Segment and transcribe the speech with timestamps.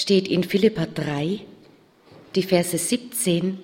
[0.00, 1.40] steht in Philippa 3,
[2.34, 3.58] die Verse 17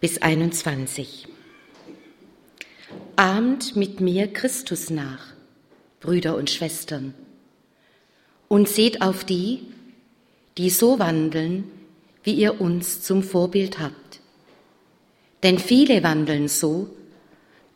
[0.00, 1.26] bis 21.
[3.16, 5.34] Ahmt mit mir Christus nach,
[5.98, 7.14] Brüder und Schwestern,
[8.46, 9.62] und seht auf die,
[10.56, 11.64] die so wandeln,
[12.22, 14.20] wie ihr uns zum Vorbild habt.
[15.42, 16.90] Denn viele wandeln so,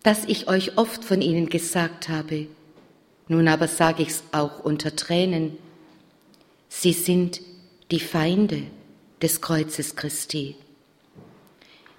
[0.05, 2.47] dass ich euch oft von ihnen gesagt habe,
[3.27, 5.59] nun aber sage ich's auch unter Tränen,
[6.69, 7.41] sie sind
[7.91, 8.63] die Feinde
[9.21, 10.57] des Kreuzes Christi.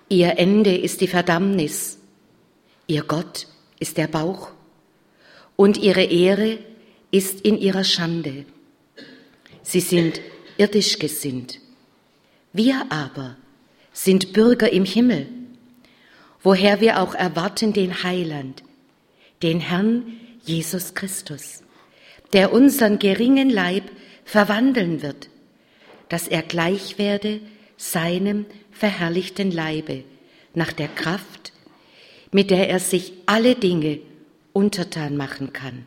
[0.09, 1.97] Ihr Ende ist die Verdammnis,
[2.87, 3.47] ihr Gott
[3.79, 4.51] ist der Bauch
[5.55, 6.59] und ihre Ehre
[7.11, 8.45] ist in ihrer Schande.
[9.63, 10.21] Sie sind
[10.57, 11.59] irdisch gesinnt.
[12.53, 13.37] Wir aber
[13.93, 15.27] sind Bürger im Himmel,
[16.43, 18.63] woher wir auch erwarten den Heiland,
[19.41, 21.63] den Herrn Jesus Christus,
[22.33, 23.83] der unseren geringen Leib
[24.23, 25.29] verwandeln wird,
[26.09, 27.41] dass er gleich werde
[27.77, 30.03] seinem verherrlichten Leibe
[30.53, 31.53] nach der Kraft,
[32.31, 33.99] mit der er sich alle Dinge
[34.53, 35.85] untertan machen kann.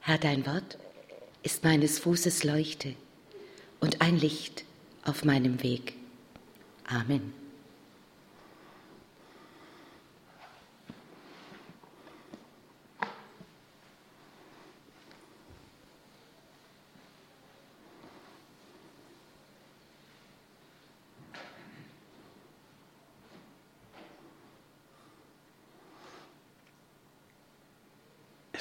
[0.00, 0.78] Herr, dein Wort
[1.42, 2.94] ist meines Fußes Leuchte
[3.80, 4.64] und ein Licht
[5.04, 5.94] auf meinem Weg.
[6.86, 7.43] Amen.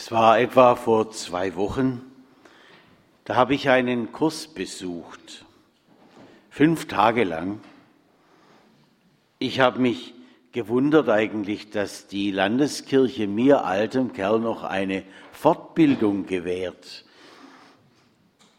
[0.04, 2.02] Es war etwa vor zwei Wochen,
[3.24, 5.46] da habe ich einen Kurs besucht,
[6.50, 7.62] fünf Tage lang.
[9.40, 10.14] Ich habe mich
[10.52, 17.06] gewundert eigentlich, dass die Landeskirche mir altem Kerl noch eine Fortbildung gewährt.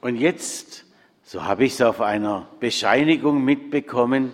[0.01, 0.87] Und jetzt,
[1.25, 4.33] so habe ich es auf einer Bescheinigung mitbekommen,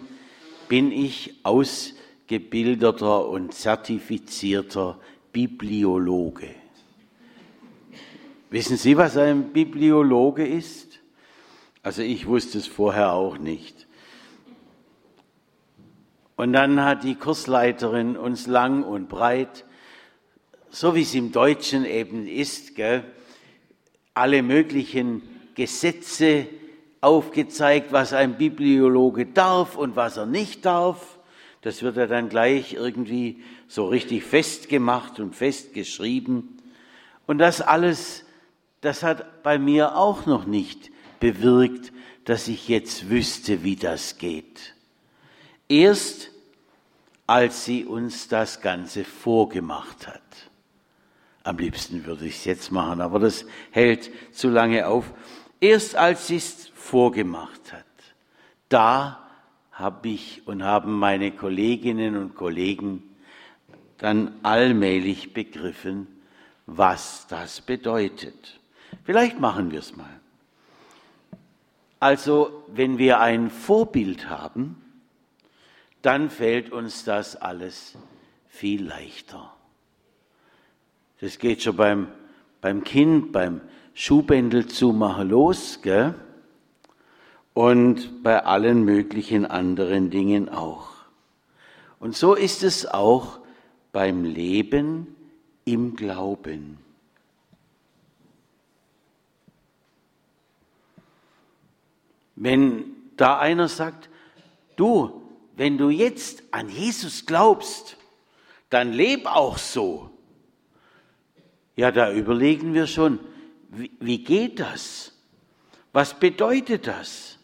[0.68, 4.96] bin ich ausgebildeter und zertifizierter
[5.32, 6.59] Bibliologe.
[8.50, 10.98] Wissen Sie, was ein Bibliologe ist?
[11.84, 13.86] Also ich wusste es vorher auch nicht.
[16.34, 19.64] Und dann hat die Kursleiterin uns lang und breit,
[20.68, 23.04] so wie es im Deutschen eben ist, gell,
[24.14, 25.22] alle möglichen
[25.54, 26.46] Gesetze
[27.00, 31.20] aufgezeigt, was ein Bibliologe darf und was er nicht darf.
[31.62, 36.58] Das wird ja dann gleich irgendwie so richtig festgemacht und festgeschrieben.
[37.28, 38.24] Und das alles
[38.80, 41.92] das hat bei mir auch noch nicht bewirkt,
[42.24, 44.74] dass ich jetzt wüsste, wie das geht.
[45.68, 46.30] Erst
[47.26, 50.20] als sie uns das Ganze vorgemacht hat.
[51.44, 55.12] Am liebsten würde ich es jetzt machen, aber das hält zu lange auf.
[55.60, 57.84] Erst als sie es vorgemacht hat,
[58.68, 59.28] da
[59.70, 63.02] habe ich und haben meine Kolleginnen und Kollegen
[63.98, 66.06] dann allmählich begriffen,
[66.66, 68.59] was das bedeutet.
[69.10, 70.20] Vielleicht machen wir es mal.
[71.98, 74.80] Also, wenn wir ein Vorbild haben,
[76.00, 77.98] dann fällt uns das alles
[78.46, 79.52] viel leichter.
[81.20, 82.06] Das geht schon beim,
[82.60, 83.62] beim Kind, beim
[83.94, 86.14] Schuhbändel zumachen los, gell?
[87.52, 90.86] Und bei allen möglichen anderen Dingen auch.
[91.98, 93.40] Und so ist es auch
[93.90, 95.16] beim Leben
[95.64, 96.78] im Glauben.
[102.40, 104.08] Wenn da einer sagt,
[104.76, 105.22] du,
[105.56, 107.98] wenn du jetzt an Jesus glaubst,
[108.70, 110.08] dann leb auch so.
[111.76, 113.20] Ja, da überlegen wir schon,
[113.68, 115.12] wie, wie geht das?
[115.92, 117.38] Was bedeutet das?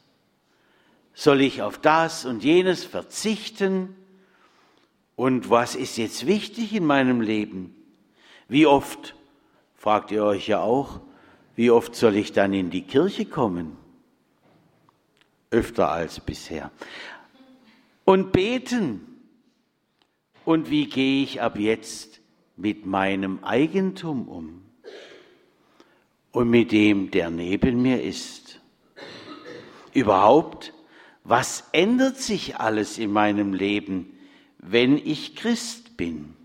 [1.12, 3.94] Soll ich auf das und jenes verzichten?
[5.14, 7.76] Und was ist jetzt wichtig in meinem Leben?
[8.48, 9.14] Wie oft,
[9.74, 11.00] fragt ihr euch ja auch,
[11.54, 13.76] wie oft soll ich dann in die Kirche kommen?
[15.56, 16.70] Öfter als bisher.
[18.04, 19.00] Und beten.
[20.44, 22.20] Und wie gehe ich ab jetzt
[22.56, 24.62] mit meinem Eigentum um?
[26.30, 28.60] Und mit dem, der neben mir ist?
[29.92, 30.72] Überhaupt,
[31.24, 34.16] was ändert sich alles in meinem Leben,
[34.58, 36.36] wenn ich Christ bin?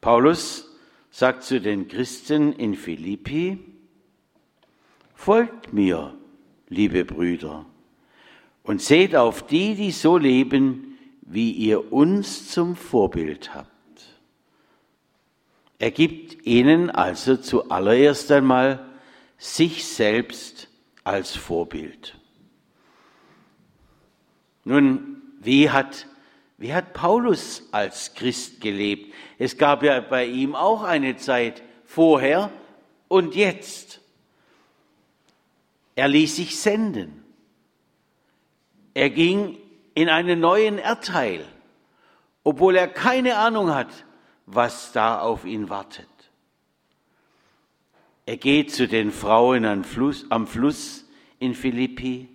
[0.00, 0.68] Paulus
[1.10, 3.58] sagt zu den Christen in Philippi,
[5.14, 6.16] folgt mir,
[6.72, 7.66] liebe Brüder,
[8.62, 13.68] und seht auf die, die so leben, wie ihr uns zum Vorbild habt.
[15.78, 18.86] Er gibt ihnen also zuallererst einmal
[19.36, 20.68] sich selbst
[21.02, 22.16] als Vorbild.
[24.64, 26.06] Nun, wie hat,
[26.58, 29.12] wie hat Paulus als Christ gelebt?
[29.38, 32.52] Es gab ja bei ihm auch eine Zeit vorher
[33.08, 34.01] und jetzt.
[35.94, 37.22] Er ließ sich senden.
[38.94, 39.58] Er ging
[39.94, 41.44] in einen neuen Erdteil,
[42.44, 44.04] obwohl er keine Ahnung hat,
[44.46, 46.08] was da auf ihn wartet.
[48.24, 51.04] Er geht zu den Frauen am Fluss, am Fluss
[51.38, 52.28] in Philippi.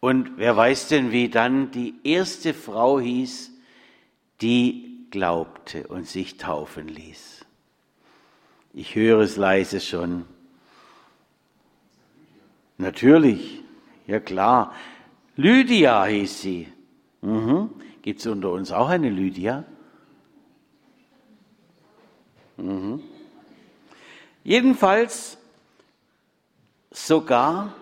[0.00, 3.50] Und wer weiß denn, wie dann die erste Frau hieß,
[4.42, 7.46] die glaubte und sich taufen ließ.
[8.74, 10.26] Ich höre es leise schon.
[12.76, 13.62] Natürlich,
[14.06, 14.74] ja klar.
[15.36, 16.68] Lydia hieß sie.
[17.22, 17.70] Mhm.
[18.02, 19.64] Gibt es unter uns auch eine Lydia?
[22.56, 23.02] Mhm.
[24.42, 25.38] Jedenfalls
[26.90, 27.74] sogar,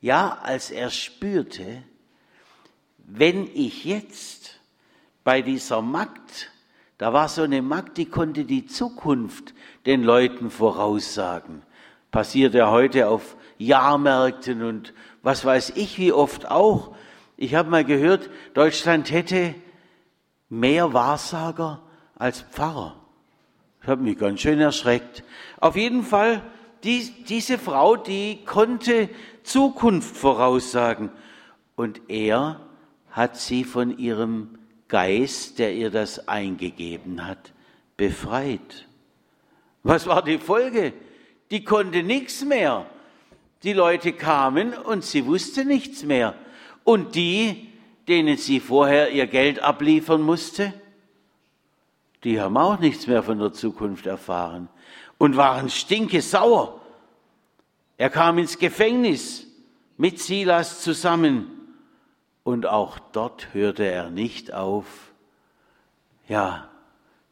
[0.00, 1.82] ja, als er spürte,
[2.98, 4.60] wenn ich jetzt
[5.24, 6.50] bei dieser Magd,
[6.98, 9.54] da war so eine Magd, die konnte die Zukunft
[9.86, 11.62] den Leuten voraussagen.
[12.10, 16.94] Passiert ja heute auf Jahrmärkten und was weiß ich wie oft auch.
[17.36, 19.54] Ich habe mal gehört, Deutschland hätte
[20.48, 21.82] mehr Wahrsager
[22.16, 22.96] als Pfarrer.
[23.82, 25.22] Ich habe mich ganz schön erschreckt.
[25.60, 26.42] Auf jeden Fall,
[26.84, 29.08] die, diese Frau, die konnte
[29.42, 31.10] Zukunft voraussagen.
[31.76, 32.60] Und er
[33.10, 34.58] hat sie von ihrem
[34.88, 37.52] Geist, der ihr das eingegeben hat,
[37.96, 38.88] befreit.
[39.82, 40.92] Was war die Folge?
[41.50, 42.86] Die konnte nichts mehr.
[43.62, 46.34] Die Leute kamen und sie wusste nichts mehr.
[46.84, 47.68] Und die,
[48.06, 50.72] denen sie vorher ihr Geld abliefern musste,
[52.24, 54.68] die haben auch nichts mehr von der Zukunft erfahren
[55.18, 56.80] und waren stinkesauer.
[57.96, 59.46] Er kam ins Gefängnis
[59.96, 61.50] mit Silas zusammen
[62.44, 65.12] und auch dort hörte er nicht auf,
[66.28, 66.68] ja,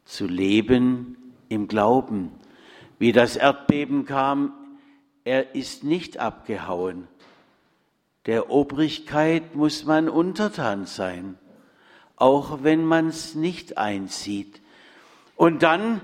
[0.04, 1.16] zu leben
[1.48, 2.32] im Glauben.
[2.98, 4.52] Wie das Erdbeben kam,
[5.26, 7.08] er ist nicht abgehauen.
[8.26, 11.36] Der Obrigkeit muss man untertan sein,
[12.14, 14.62] auch wenn man es nicht einsieht.
[15.34, 16.00] Und dann,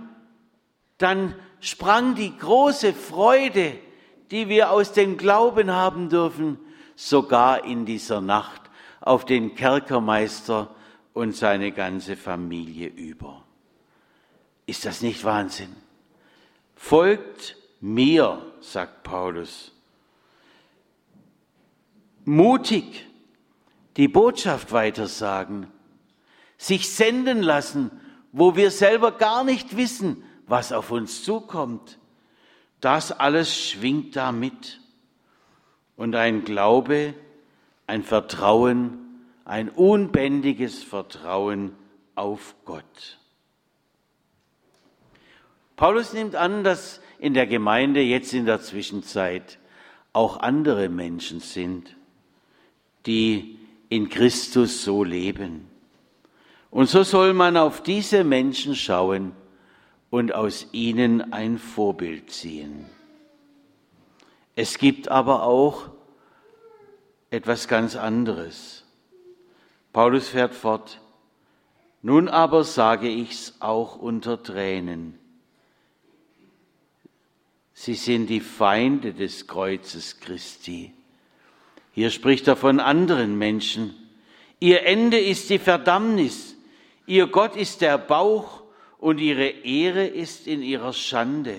[0.99, 3.79] dann sprang die große Freude,
[4.33, 6.59] die wir aus dem Glauben haben dürfen,
[6.97, 8.63] sogar in dieser Nacht
[9.01, 10.75] auf den Kerkermeister
[11.13, 13.45] und seine ganze Familie über.
[14.67, 15.75] Ist das nicht Wahnsinn?
[16.75, 19.73] Folgt mir, sagt Paulus.
[22.25, 23.07] Mutig
[23.99, 25.67] die Botschaft weitersagen,
[26.57, 27.91] sich senden lassen
[28.33, 31.99] wo wir selber gar nicht wissen, was auf uns zukommt.
[32.81, 34.81] Das alles schwingt da mit.
[35.97, 37.15] Und ein Glaube,
[37.87, 38.99] ein Vertrauen,
[39.45, 41.77] ein unbändiges Vertrauen
[42.15, 43.19] auf Gott.
[45.77, 49.61] Paulus nimmt an, dass in der Gemeinde jetzt in der Zwischenzeit
[50.13, 51.95] auch andere Menschen sind,
[53.07, 55.69] die in Christus so leben.
[56.73, 59.37] Und so soll man auf diese Menschen schauen
[60.11, 62.87] und aus ihnen ein Vorbild ziehen.
[64.57, 65.91] Es gibt aber auch
[67.31, 68.85] etwas ganz anderes.
[69.93, 71.01] Paulus fährt fort.
[72.03, 75.22] Nun aber sage ich's auch unter Tränen.
[77.75, 80.93] Sie sind die Feinde des Kreuzes Christi.
[81.93, 83.95] Hier spricht er von anderen Menschen.
[84.61, 86.53] Ihr Ende ist die Verdammnis
[87.07, 88.63] Ihr Gott ist der Bauch
[88.99, 91.59] und ihre Ehre ist in ihrer Schande.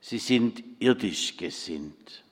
[0.00, 2.24] Sie sind irdisch gesinnt.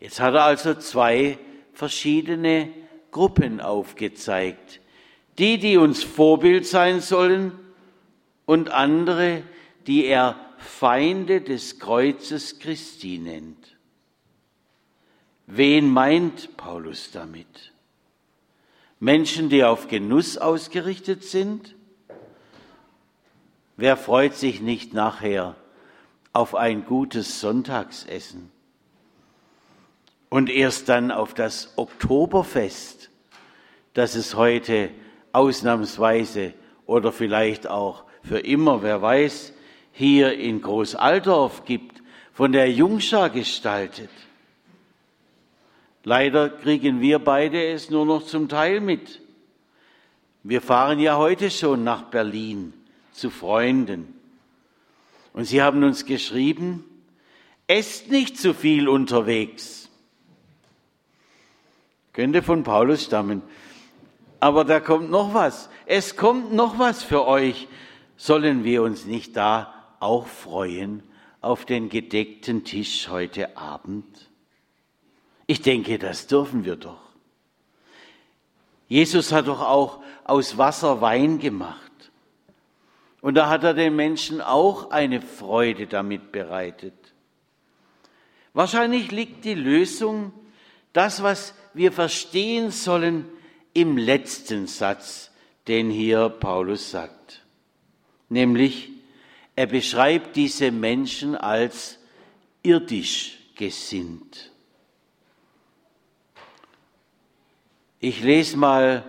[0.00, 1.38] Jetzt hat er also zwei
[1.72, 2.70] verschiedene
[3.12, 4.80] Gruppen aufgezeigt.
[5.38, 7.52] Die, die uns Vorbild sein sollen
[8.46, 9.42] und andere,
[9.86, 13.76] die er Feinde des Kreuzes Christi nennt.
[15.46, 17.72] Wen meint Paulus damit?
[18.98, 21.74] Menschen, die auf Genuss ausgerichtet sind?
[23.76, 25.54] Wer freut sich nicht nachher
[26.32, 28.50] auf ein gutes Sonntagsessen?
[30.28, 33.10] Und erst dann auf das Oktoberfest,
[33.94, 34.90] das es heute
[35.32, 36.54] ausnahmsweise
[36.86, 39.52] oder vielleicht auch für immer, wer weiß,
[39.96, 42.02] hier in Großaldorf gibt,
[42.34, 44.10] von der Jungschar gestaltet.
[46.04, 49.22] Leider kriegen wir beide es nur noch zum Teil mit.
[50.42, 52.74] Wir fahren ja heute schon nach Berlin
[53.12, 54.14] zu Freunden.
[55.32, 56.84] Und sie haben uns geschrieben,
[57.66, 59.88] esst nicht zu viel unterwegs.
[62.12, 63.40] Könnte von Paulus stammen.
[64.40, 65.70] Aber da kommt noch was.
[65.86, 67.66] Es kommt noch was für euch.
[68.18, 71.02] Sollen wir uns nicht da auch freuen
[71.40, 74.30] auf den gedeckten Tisch heute Abend?
[75.46, 77.00] Ich denke, das dürfen wir doch.
[78.88, 81.80] Jesus hat doch auch aus Wasser Wein gemacht.
[83.20, 86.94] Und da hat er den Menschen auch eine Freude damit bereitet.
[88.52, 90.32] Wahrscheinlich liegt die Lösung,
[90.92, 93.26] das, was wir verstehen sollen,
[93.74, 95.30] im letzten Satz,
[95.68, 97.44] den hier Paulus sagt.
[98.28, 98.90] Nämlich,
[99.56, 101.98] er beschreibt diese Menschen als
[102.62, 104.52] irdisch gesinnt.
[107.98, 109.02] Ich lese mal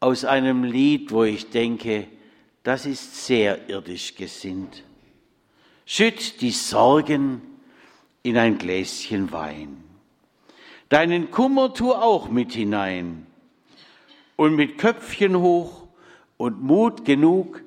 [0.00, 2.08] aus einem Lied, wo ich denke,
[2.62, 4.82] das ist sehr irdisch gesinnt.
[5.84, 7.42] Schütt die Sorgen
[8.22, 9.84] in ein Gläschen Wein.
[10.88, 13.26] Deinen Kummer tu auch mit hinein.
[14.36, 15.86] Und mit Köpfchen hoch
[16.36, 17.62] und Mut genug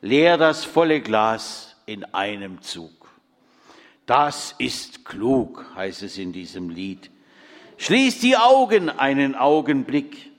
[0.00, 2.90] leer das volle Glas in einem Zug.
[4.06, 7.10] Das ist klug, heißt es in diesem Lied.
[7.78, 10.30] Schließ die Augen einen Augenblick.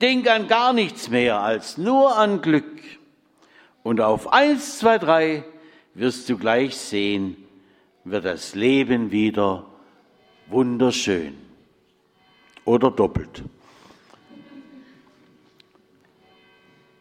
[0.00, 2.80] Denk an gar nichts mehr als nur an Glück.
[3.82, 5.44] Und auf eins, zwei, drei
[5.92, 7.36] wirst du gleich sehen,
[8.04, 9.66] wird das Leben wieder
[10.48, 11.36] wunderschön
[12.64, 13.42] oder doppelt.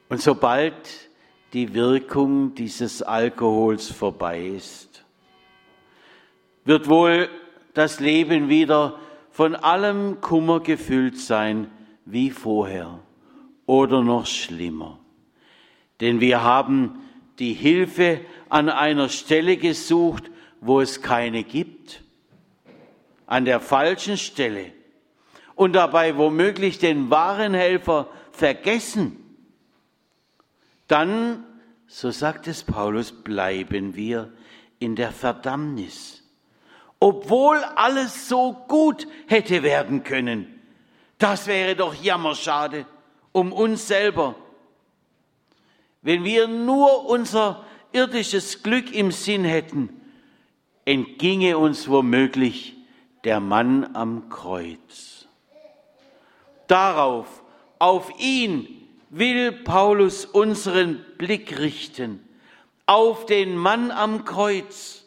[0.09, 0.73] Und sobald
[1.53, 5.05] die Wirkung dieses Alkohols vorbei ist,
[6.65, 7.29] wird wohl
[7.73, 11.69] das Leben wieder von allem Kummer gefüllt sein
[12.05, 12.99] wie vorher
[13.65, 14.99] oder noch schlimmer.
[16.01, 16.99] Denn wir haben
[17.39, 20.29] die Hilfe an einer Stelle gesucht,
[20.59, 22.03] wo es keine gibt,
[23.25, 24.71] an der falschen Stelle
[25.55, 29.22] und dabei womöglich den wahren Helfer vergessen.
[30.93, 31.43] Dann,
[31.87, 34.31] so sagt es Paulus, bleiben wir
[34.79, 36.23] in der Verdammnis
[37.03, 40.61] obwohl alles so gut hätte werden können.
[41.17, 42.85] Das wäre doch jammerschade
[43.33, 44.35] um uns selber.
[46.01, 49.89] Wenn wir nur unser irdisches Glück im Sinn hätten,
[50.85, 52.77] entginge uns womöglich
[53.25, 55.27] der Mann am Kreuz.
[56.67, 57.43] Darauf,
[57.79, 58.82] auf ihn
[59.13, 62.19] will Paulus unseren Blick richten,
[62.85, 65.05] auf den Mann am Kreuz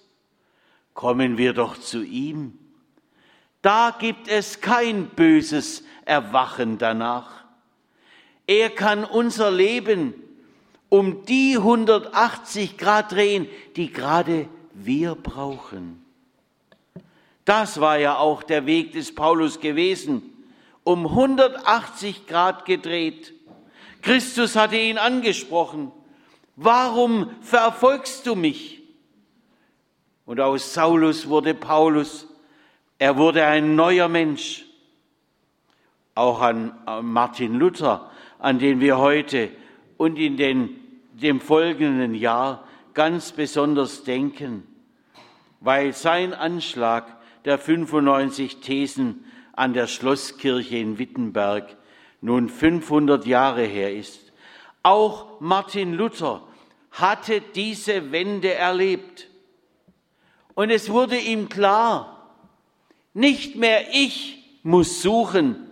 [0.94, 2.58] kommen wir doch zu ihm.
[3.62, 7.44] Da gibt es kein böses Erwachen danach.
[8.46, 10.14] Er kann unser Leben
[10.88, 16.04] um die 180 Grad drehen, die gerade wir brauchen.
[17.44, 20.22] Das war ja auch der Weg des Paulus gewesen,
[20.84, 23.34] um 180 Grad gedreht.
[24.06, 25.90] Christus hatte ihn angesprochen.
[26.54, 28.80] Warum verfolgst du mich?
[30.24, 32.28] Und aus Saulus wurde Paulus.
[33.00, 34.64] Er wurde ein neuer Mensch.
[36.14, 36.72] Auch an
[37.02, 38.08] Martin Luther,
[38.38, 39.50] an den wir heute
[39.96, 40.76] und in den,
[41.12, 42.62] dem folgenden Jahr
[42.94, 44.62] ganz besonders denken,
[45.58, 47.12] weil sein Anschlag
[47.44, 51.76] der 95 Thesen an der Schlosskirche in Wittenberg
[52.26, 54.32] nun 500 Jahre her ist.
[54.82, 56.42] Auch Martin Luther
[56.90, 59.28] hatte diese Wende erlebt.
[60.54, 62.34] Und es wurde ihm klar,
[63.14, 65.68] nicht mehr ich muss suchen,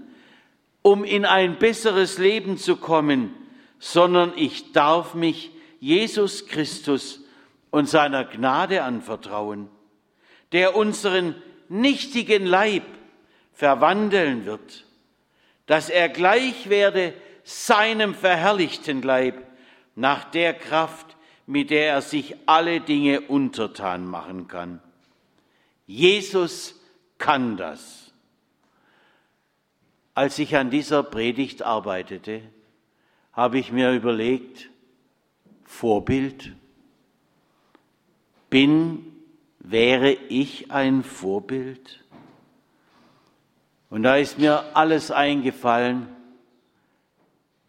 [0.80, 3.34] um in ein besseres Leben zu kommen,
[3.80, 7.24] sondern ich darf mich Jesus Christus
[7.72, 9.68] und seiner Gnade anvertrauen,
[10.52, 11.34] der unseren
[11.68, 12.84] nichtigen Leib
[13.52, 14.84] verwandeln wird,
[15.66, 19.46] dass er gleich werde seinem verherrlichten Leib
[19.94, 21.16] nach der Kraft,
[21.46, 24.80] mit der er sich alle Dinge untertan machen kann.
[25.86, 26.80] Jesus
[27.18, 28.12] kann das.
[30.14, 32.42] Als ich an dieser Predigt arbeitete,
[33.32, 34.70] habe ich mir überlegt,
[35.64, 36.52] Vorbild,
[38.48, 39.04] bin,
[39.58, 42.03] wäre ich ein Vorbild?
[43.94, 46.08] Und da ist mir alles eingefallen,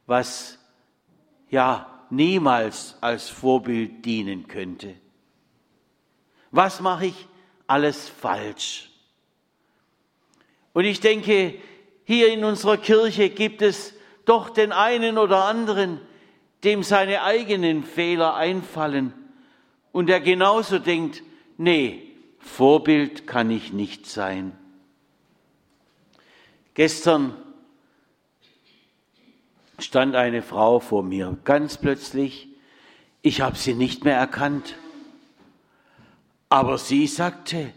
[0.08, 0.58] was
[1.52, 4.96] ja niemals als Vorbild dienen könnte.
[6.50, 7.28] Was mache ich
[7.68, 8.90] alles falsch?
[10.74, 11.60] Und ich denke,
[12.06, 13.94] hier in unserer Kirche gibt es
[14.26, 16.02] doch den einen oder anderen,
[16.64, 19.14] dem seine eigenen Fehler einfallen
[19.92, 21.22] und der genauso denkt,
[21.58, 22.02] nee,
[22.40, 24.58] Vorbild kann ich nicht sein.
[26.76, 27.34] Gestern
[29.80, 32.50] stand eine Frau vor mir, ganz plötzlich,
[33.22, 34.76] ich habe sie nicht mehr erkannt.
[36.50, 37.72] Aber sie sagte,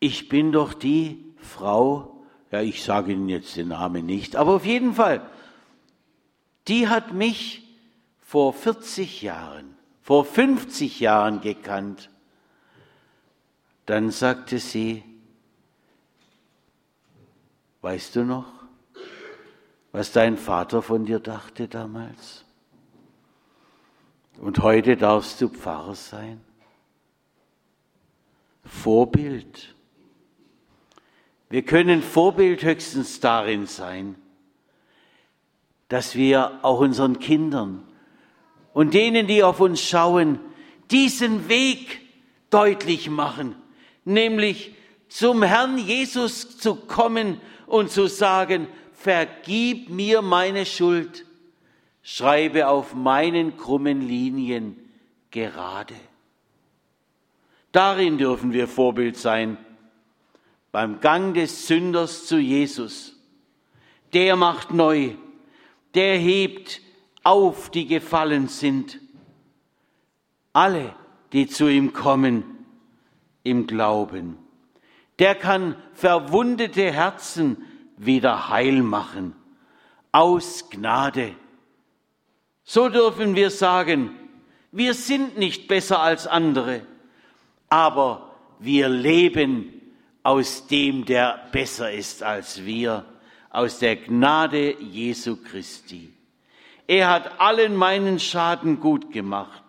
[0.00, 4.64] ich bin doch die Frau, ja, ich sage Ihnen jetzt den Namen nicht, aber auf
[4.64, 5.20] jeden Fall,
[6.68, 7.68] die hat mich
[8.22, 12.08] vor 40 Jahren, vor 50 Jahren gekannt.
[13.84, 15.02] Dann sagte sie,
[17.84, 18.46] weißt du noch,
[19.92, 22.46] was dein Vater von dir dachte damals?
[24.38, 26.40] Und heute darfst du Pfarrer sein.
[28.64, 29.74] Vorbild.
[31.50, 34.14] Wir können Vorbild höchstens darin sein,
[35.88, 37.86] dass wir auch unseren Kindern
[38.72, 40.40] und denen, die auf uns schauen,
[40.90, 42.00] diesen Weg
[42.48, 43.54] deutlich machen,
[44.06, 44.74] nämlich
[45.08, 51.24] zum Herrn Jesus zu kommen und zu sagen, vergib mir meine Schuld,
[52.02, 54.78] schreibe auf meinen krummen Linien
[55.30, 55.94] gerade.
[57.72, 59.56] Darin dürfen wir Vorbild sein,
[60.70, 63.16] beim Gang des Sünders zu Jesus.
[64.12, 65.10] Der macht neu,
[65.94, 66.80] der hebt
[67.24, 69.00] auf, die gefallen sind.
[70.52, 70.94] Alle,
[71.32, 72.44] die zu ihm kommen
[73.42, 74.43] im Glauben.
[75.18, 77.64] Der kann verwundete Herzen
[77.96, 79.36] wieder heil machen,
[80.12, 81.34] aus Gnade.
[82.64, 84.16] So dürfen wir sagen,
[84.72, 86.82] wir sind nicht besser als andere
[87.74, 89.80] aber wir leben
[90.22, 93.04] aus dem, der besser ist als wir,
[93.50, 96.14] aus der Gnade Jesu Christi.
[96.86, 99.64] Er hat allen meinen Schaden gut gemacht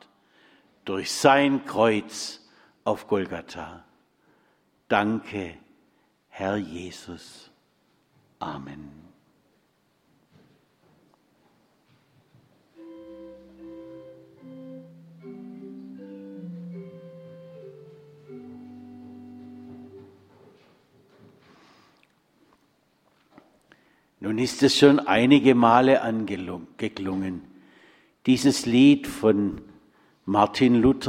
[0.86, 2.42] durch sein Kreuz
[2.84, 3.84] auf Golgatha.
[4.88, 5.56] Danke,
[6.30, 7.50] Herr Jesus.
[8.40, 9.06] Amen.
[24.20, 27.42] Nun ist es schon einige Male angeklungen,
[28.26, 29.62] dieses Lied von
[30.26, 31.04] Martin Luther.